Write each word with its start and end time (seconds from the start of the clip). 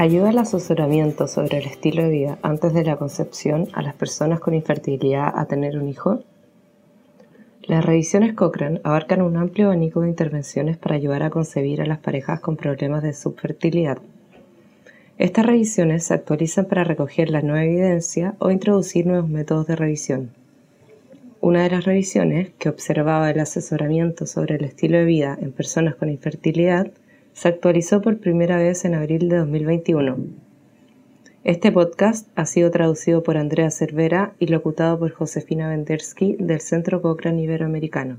Ayuda 0.00 0.30
el 0.30 0.38
asesoramiento 0.38 1.26
sobre 1.26 1.58
el 1.58 1.66
estilo 1.66 2.04
de 2.04 2.10
vida 2.10 2.38
antes 2.42 2.72
de 2.72 2.84
la 2.84 2.94
concepción 2.94 3.66
a 3.72 3.82
las 3.82 3.94
personas 3.94 4.38
con 4.38 4.54
infertilidad 4.54 5.32
a 5.34 5.46
tener 5.46 5.76
un 5.76 5.88
hijo. 5.88 6.22
Las 7.64 7.84
revisiones 7.84 8.34
Cochrane 8.34 8.80
abarcan 8.84 9.22
un 9.22 9.36
amplio 9.36 9.66
abanico 9.66 10.02
de 10.02 10.08
intervenciones 10.08 10.76
para 10.76 10.94
ayudar 10.94 11.24
a 11.24 11.30
concebir 11.30 11.82
a 11.82 11.86
las 11.86 11.98
parejas 11.98 12.38
con 12.38 12.56
problemas 12.56 13.02
de 13.02 13.12
subfertilidad. 13.12 13.98
Estas 15.18 15.44
revisiones 15.44 16.04
se 16.04 16.14
actualizan 16.14 16.66
para 16.66 16.84
recoger 16.84 17.28
la 17.30 17.42
nueva 17.42 17.64
evidencia 17.64 18.36
o 18.38 18.52
introducir 18.52 19.04
nuevos 19.04 19.28
métodos 19.28 19.66
de 19.66 19.74
revisión. 19.74 20.30
Una 21.40 21.64
de 21.64 21.70
las 21.70 21.86
revisiones, 21.86 22.50
que 22.60 22.68
observaba 22.68 23.28
el 23.32 23.40
asesoramiento 23.40 24.26
sobre 24.26 24.54
el 24.54 24.64
estilo 24.64 24.98
de 24.98 25.06
vida 25.06 25.36
en 25.40 25.50
personas 25.50 25.96
con 25.96 26.08
infertilidad, 26.08 26.92
se 27.38 27.46
actualizó 27.46 28.02
por 28.02 28.18
primera 28.18 28.56
vez 28.56 28.84
en 28.84 28.96
abril 28.96 29.28
de 29.28 29.36
2021. 29.36 30.16
Este 31.44 31.70
podcast 31.70 32.28
ha 32.34 32.44
sido 32.46 32.72
traducido 32.72 33.22
por 33.22 33.36
Andrea 33.36 33.70
Cervera 33.70 34.34
y 34.40 34.48
locutado 34.48 34.98
por 34.98 35.12
Josefina 35.12 35.68
Vendersky 35.68 36.34
del 36.40 36.60
Centro 36.60 37.00
Cochrane 37.00 37.40
Iberoamericano. 37.40 38.16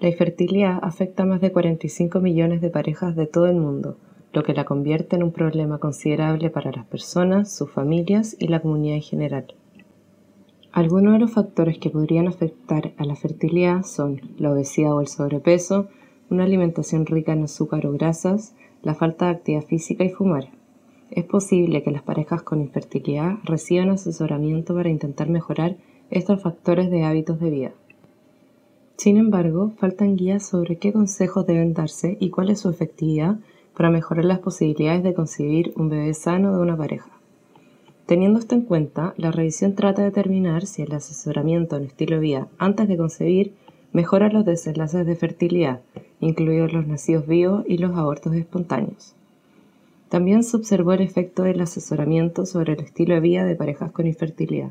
La 0.00 0.08
infertilidad 0.08 0.80
afecta 0.82 1.22
a 1.22 1.26
más 1.26 1.40
de 1.40 1.52
45 1.52 2.18
millones 2.18 2.60
de 2.60 2.70
parejas 2.70 3.14
de 3.14 3.28
todo 3.28 3.46
el 3.46 3.54
mundo, 3.54 3.98
lo 4.32 4.42
que 4.42 4.52
la 4.52 4.64
convierte 4.64 5.14
en 5.14 5.22
un 5.22 5.30
problema 5.30 5.78
considerable 5.78 6.50
para 6.50 6.72
las 6.72 6.86
personas, 6.86 7.54
sus 7.54 7.70
familias 7.70 8.34
y 8.40 8.48
la 8.48 8.62
comunidad 8.62 8.96
en 8.96 9.02
general. 9.02 9.54
Algunos 10.72 11.12
de 11.12 11.18
los 11.20 11.30
factores 11.30 11.78
que 11.78 11.90
podrían 11.90 12.26
afectar 12.26 12.94
a 12.96 13.04
la 13.04 13.14
fertilidad 13.14 13.84
son 13.84 14.20
la 14.38 14.50
obesidad 14.50 14.96
o 14.96 15.00
el 15.00 15.06
sobrepeso, 15.06 15.86
una 16.34 16.44
alimentación 16.44 17.06
rica 17.06 17.32
en 17.32 17.44
azúcar 17.44 17.86
o 17.86 17.92
grasas, 17.92 18.54
la 18.82 18.94
falta 18.94 19.26
de 19.26 19.32
actividad 19.32 19.64
física 19.64 20.04
y 20.04 20.10
fumar. 20.10 20.48
Es 21.10 21.24
posible 21.24 21.82
que 21.82 21.90
las 21.90 22.02
parejas 22.02 22.42
con 22.42 22.60
infertilidad 22.60 23.36
reciban 23.44 23.90
asesoramiento 23.90 24.74
para 24.74 24.90
intentar 24.90 25.28
mejorar 25.28 25.76
estos 26.10 26.42
factores 26.42 26.90
de 26.90 27.04
hábitos 27.04 27.40
de 27.40 27.50
vida. 27.50 27.72
Sin 28.96 29.16
embargo, 29.16 29.72
faltan 29.78 30.16
guías 30.16 30.46
sobre 30.46 30.76
qué 30.76 30.92
consejos 30.92 31.46
deben 31.46 31.74
darse 31.74 32.16
y 32.20 32.30
cuál 32.30 32.50
es 32.50 32.60
su 32.60 32.68
efectividad 32.68 33.38
para 33.76 33.90
mejorar 33.90 34.24
las 34.24 34.38
posibilidades 34.38 35.02
de 35.02 35.14
concebir 35.14 35.72
un 35.76 35.88
bebé 35.88 36.14
sano 36.14 36.54
de 36.54 36.62
una 36.62 36.76
pareja. 36.76 37.10
Teniendo 38.06 38.38
esto 38.38 38.54
en 38.54 38.62
cuenta, 38.62 39.14
la 39.16 39.32
revisión 39.32 39.74
trata 39.74 40.02
de 40.02 40.08
determinar 40.08 40.66
si 40.66 40.82
el 40.82 40.92
asesoramiento 40.92 41.76
en 41.76 41.84
estilo 41.84 42.16
de 42.16 42.22
vida 42.22 42.48
antes 42.58 42.86
de 42.86 42.96
concebir 42.96 43.54
mejora 43.94 44.28
los 44.28 44.44
desenlaces 44.44 45.06
de 45.06 45.16
fertilidad 45.16 45.80
incluidos 46.24 46.72
los 46.72 46.86
nacidos 46.86 47.26
vivos 47.26 47.64
y 47.68 47.78
los 47.78 47.96
abortos 47.96 48.34
espontáneos. 48.34 49.14
También 50.08 50.42
se 50.42 50.56
observó 50.56 50.92
el 50.92 51.00
efecto 51.00 51.42
del 51.42 51.60
asesoramiento 51.60 52.46
sobre 52.46 52.74
el 52.74 52.80
estilo 52.80 53.14
de 53.14 53.20
vida 53.20 53.44
de 53.44 53.56
parejas 53.56 53.90
con 53.92 54.06
infertilidad. 54.06 54.70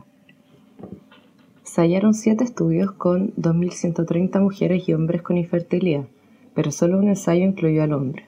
Se 1.64 1.82
hallaron 1.82 2.14
siete 2.14 2.44
estudios 2.44 2.92
con 2.92 3.34
2.130 3.36 4.40
mujeres 4.42 4.88
y 4.88 4.94
hombres 4.94 5.22
con 5.22 5.38
infertilidad, 5.38 6.06
pero 6.54 6.72
solo 6.72 7.00
un 7.00 7.10
ensayo 7.10 7.44
incluyó 7.44 7.84
al 7.84 7.94
hombre. 7.94 8.26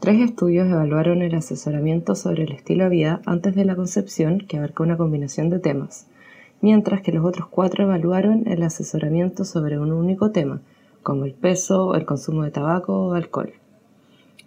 Tres 0.00 0.20
estudios 0.20 0.68
evaluaron 0.68 1.22
el 1.22 1.34
asesoramiento 1.34 2.14
sobre 2.14 2.44
el 2.44 2.52
estilo 2.52 2.84
de 2.84 2.90
vida 2.90 3.22
antes 3.26 3.54
de 3.54 3.64
la 3.64 3.74
concepción, 3.74 4.38
que 4.38 4.58
abarca 4.58 4.82
una 4.82 4.96
combinación 4.96 5.50
de 5.50 5.58
temas, 5.58 6.06
mientras 6.60 7.02
que 7.02 7.12
los 7.12 7.24
otros 7.24 7.48
cuatro 7.48 7.84
evaluaron 7.84 8.46
el 8.46 8.62
asesoramiento 8.62 9.44
sobre 9.44 9.78
un 9.78 9.92
único 9.92 10.30
tema, 10.30 10.60
como 11.02 11.24
el 11.24 11.34
peso, 11.34 11.94
el 11.94 12.04
consumo 12.04 12.42
de 12.42 12.50
tabaco 12.50 13.06
o 13.06 13.14
alcohol. 13.14 13.52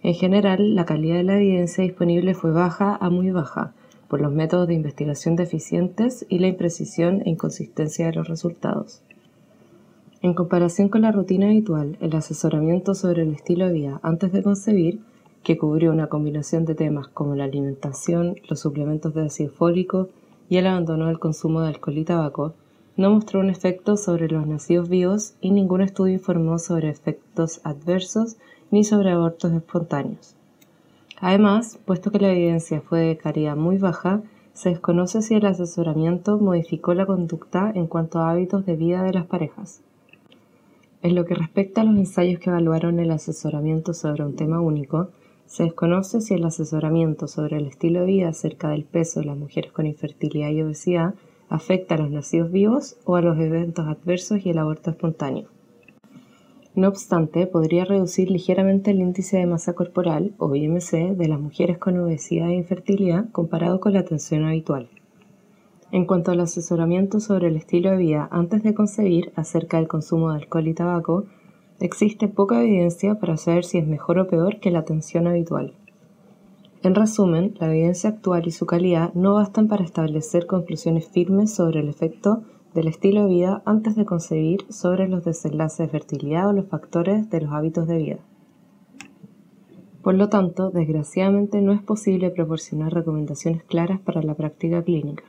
En 0.02 0.14
general, 0.14 0.74
la 0.74 0.84
calidad 0.84 1.16
de 1.16 1.22
la 1.22 1.36
evidencia 1.36 1.84
disponible 1.84 2.34
fue 2.34 2.50
baja 2.50 2.96
a 3.00 3.08
muy 3.08 3.30
baja 3.30 3.72
por 4.08 4.20
los 4.20 4.32
métodos 4.32 4.68
de 4.68 4.74
investigación 4.74 5.36
deficientes 5.36 6.26
y 6.28 6.38
la 6.38 6.48
imprecisión 6.48 7.22
e 7.24 7.30
inconsistencia 7.30 8.06
de 8.06 8.12
los 8.12 8.28
resultados. 8.28 9.02
En 10.20 10.34
comparación 10.34 10.88
con 10.88 11.02
la 11.02 11.12
rutina 11.12 11.46
habitual, 11.46 11.96
el 12.00 12.14
asesoramiento 12.14 12.94
sobre 12.94 13.22
el 13.22 13.32
estilo 13.32 13.66
de 13.66 13.72
vida 13.72 14.00
antes 14.02 14.30
de 14.32 14.42
concebir, 14.42 15.00
que 15.42 15.58
cubrió 15.58 15.90
una 15.92 16.08
combinación 16.08 16.64
de 16.64 16.74
temas 16.74 17.08
como 17.08 17.34
la 17.34 17.44
alimentación, 17.44 18.36
los 18.48 18.60
suplementos 18.60 19.14
de 19.14 19.22
ácido 19.22 19.50
fólico 19.50 20.10
y 20.52 20.58
el 20.58 20.66
abandono 20.66 21.06
del 21.06 21.18
consumo 21.18 21.62
de 21.62 21.68
alcohol 21.68 21.96
y 21.96 22.04
tabaco, 22.04 22.52
no 22.98 23.10
mostró 23.10 23.40
un 23.40 23.48
efecto 23.48 23.96
sobre 23.96 24.28
los 24.28 24.46
nacidos 24.46 24.90
vivos 24.90 25.32
y 25.40 25.50
ningún 25.50 25.80
estudio 25.80 26.12
informó 26.12 26.58
sobre 26.58 26.90
efectos 26.90 27.62
adversos 27.64 28.36
ni 28.70 28.84
sobre 28.84 29.12
abortos 29.12 29.50
espontáneos. 29.54 30.34
Además, 31.18 31.78
puesto 31.86 32.10
que 32.10 32.18
la 32.18 32.32
evidencia 32.32 32.82
fue 32.82 33.00
de 33.00 33.16
calidad 33.16 33.56
muy 33.56 33.78
baja, 33.78 34.20
se 34.52 34.68
desconoce 34.68 35.22
si 35.22 35.36
el 35.36 35.46
asesoramiento 35.46 36.36
modificó 36.36 36.92
la 36.92 37.06
conducta 37.06 37.72
en 37.74 37.86
cuanto 37.86 38.18
a 38.18 38.30
hábitos 38.30 38.66
de 38.66 38.76
vida 38.76 39.02
de 39.04 39.14
las 39.14 39.24
parejas. 39.24 39.80
En 41.00 41.14
lo 41.14 41.24
que 41.24 41.34
respecta 41.34 41.80
a 41.80 41.84
los 41.84 41.96
ensayos 41.96 42.38
que 42.40 42.50
evaluaron 42.50 43.00
el 43.00 43.10
asesoramiento 43.10 43.94
sobre 43.94 44.22
un 44.22 44.36
tema 44.36 44.60
único, 44.60 45.08
se 45.52 45.64
desconoce 45.64 46.22
si 46.22 46.32
el 46.32 46.46
asesoramiento 46.46 47.28
sobre 47.28 47.58
el 47.58 47.66
estilo 47.66 48.00
de 48.00 48.06
vida 48.06 48.28
acerca 48.30 48.70
del 48.70 48.84
peso 48.84 49.20
de 49.20 49.26
las 49.26 49.36
mujeres 49.36 49.70
con 49.70 49.84
infertilidad 49.84 50.48
y 50.48 50.62
obesidad 50.62 51.14
afecta 51.50 51.94
a 51.94 51.98
los 51.98 52.10
nacidos 52.10 52.50
vivos 52.50 52.96
o 53.04 53.16
a 53.16 53.20
los 53.20 53.38
eventos 53.38 53.86
adversos 53.86 54.46
y 54.46 54.48
el 54.48 54.56
aborto 54.56 54.88
espontáneo. 54.88 55.48
No 56.74 56.88
obstante, 56.88 57.46
podría 57.46 57.84
reducir 57.84 58.30
ligeramente 58.30 58.92
el 58.92 59.00
índice 59.00 59.36
de 59.36 59.44
masa 59.44 59.74
corporal, 59.74 60.32
o 60.38 60.54
IMC, 60.54 61.18
de 61.18 61.28
las 61.28 61.38
mujeres 61.38 61.76
con 61.76 61.98
obesidad 61.98 62.48
e 62.48 62.54
infertilidad 62.54 63.28
comparado 63.30 63.78
con 63.78 63.92
la 63.92 64.00
atención 64.00 64.46
habitual. 64.46 64.88
En 65.90 66.06
cuanto 66.06 66.30
al 66.30 66.40
asesoramiento 66.40 67.20
sobre 67.20 67.48
el 67.48 67.56
estilo 67.56 67.90
de 67.90 67.98
vida 67.98 68.26
antes 68.32 68.62
de 68.62 68.72
concebir 68.72 69.32
acerca 69.36 69.76
del 69.76 69.86
consumo 69.86 70.30
de 70.30 70.38
alcohol 70.38 70.66
y 70.66 70.72
tabaco, 70.72 71.26
existe 71.80 72.28
poca 72.28 72.62
evidencia 72.62 73.16
para 73.16 73.36
saber 73.36 73.64
si 73.64 73.78
es 73.78 73.86
mejor 73.86 74.18
o 74.18 74.28
peor 74.28 74.60
que 74.60 74.70
la 74.70 74.80
atención 74.80 75.26
habitual. 75.26 75.74
En 76.82 76.94
resumen, 76.94 77.54
la 77.60 77.68
evidencia 77.68 78.10
actual 78.10 78.46
y 78.46 78.50
su 78.50 78.66
calidad 78.66 79.14
no 79.14 79.34
bastan 79.34 79.68
para 79.68 79.84
establecer 79.84 80.46
conclusiones 80.46 81.08
firmes 81.08 81.54
sobre 81.54 81.80
el 81.80 81.88
efecto 81.88 82.42
del 82.74 82.88
estilo 82.88 83.22
de 83.22 83.28
vida 83.28 83.62
antes 83.64 83.94
de 83.94 84.04
concebir 84.04 84.64
sobre 84.68 85.08
los 85.08 85.24
desenlaces 85.24 85.78
de 85.78 85.88
fertilidad 85.88 86.48
o 86.48 86.52
los 86.52 86.66
factores 86.66 87.30
de 87.30 87.40
los 87.40 87.52
hábitos 87.52 87.86
de 87.86 87.98
vida. 87.98 88.18
Por 90.02 90.14
lo 90.14 90.28
tanto, 90.28 90.70
desgraciadamente 90.70 91.60
no 91.60 91.72
es 91.72 91.82
posible 91.82 92.30
proporcionar 92.30 92.92
recomendaciones 92.92 93.62
claras 93.62 94.00
para 94.00 94.22
la 94.22 94.34
práctica 94.34 94.82
clínica. 94.82 95.22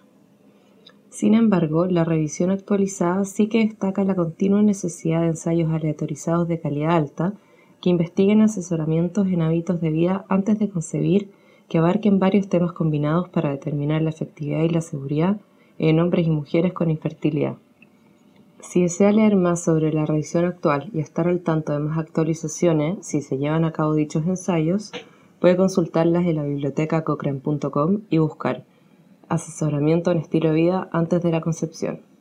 Sin 1.13 1.35
embargo, 1.35 1.85
la 1.85 2.03
revisión 2.03 2.49
actualizada 2.49 3.23
sí 3.23 3.47
que 3.47 3.59
destaca 3.59 4.03
la 4.03 4.15
continua 4.15 4.63
necesidad 4.63 5.21
de 5.21 5.27
ensayos 5.27 5.71
aleatorizados 5.71 6.47
de 6.47 6.59
calidad 6.59 6.95
alta 6.95 7.33
que 7.81 7.91
investiguen 7.91 8.41
asesoramientos 8.41 9.27
en 9.27 9.43
hábitos 9.43 9.79
de 9.79 9.91
vida 9.91 10.25
antes 10.27 10.57
de 10.57 10.69
concebir 10.69 11.29
que 11.69 11.77
abarquen 11.77 12.17
varios 12.17 12.49
temas 12.49 12.73
combinados 12.73 13.29
para 13.29 13.51
determinar 13.51 14.01
la 14.01 14.09
efectividad 14.09 14.63
y 14.63 14.69
la 14.69 14.81
seguridad 14.81 15.39
en 15.77 15.99
hombres 15.99 16.25
y 16.25 16.31
mujeres 16.31 16.73
con 16.73 16.89
infertilidad. 16.89 17.57
Si 18.61 18.81
desea 18.81 19.11
leer 19.11 19.35
más 19.35 19.63
sobre 19.63 19.93
la 19.93 20.07
revisión 20.07 20.45
actual 20.45 20.89
y 20.95 20.99
estar 20.99 21.27
al 21.27 21.41
tanto 21.41 21.73
de 21.73 21.79
más 21.79 21.99
actualizaciones 21.99 23.05
si 23.05 23.21
se 23.21 23.37
llevan 23.37 23.65
a 23.65 23.71
cabo 23.71 23.93
dichos 23.93 24.25
ensayos, 24.25 24.91
puede 25.39 25.57
consultarlas 25.57 26.25
en 26.25 26.37
la 26.37 26.43
biblioteca 26.43 27.03
cochrane.com 27.03 27.99
y 28.09 28.17
buscar 28.17 28.65
asesoramiento 29.33 30.11
en 30.11 30.19
estilo 30.19 30.49
de 30.49 30.55
vida 30.55 30.89
antes 30.91 31.21
de 31.21 31.31
la 31.31 31.41
concepción. 31.41 32.12